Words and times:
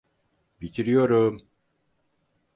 Bitiriyorum. 0.61 1.43